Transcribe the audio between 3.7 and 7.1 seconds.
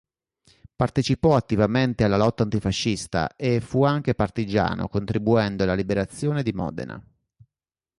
anche partigiano contribuendo alla liberazione di Modena.